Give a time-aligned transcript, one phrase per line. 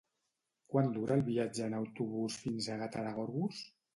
[0.71, 3.63] Quant dura el viatge en autobús fins a Gata de Gorgos?